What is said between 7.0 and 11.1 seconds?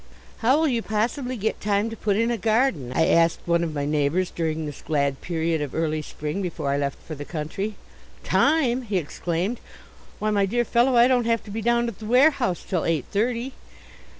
for the country. "Time!" he exclaimed. "Why, my dear fellow, I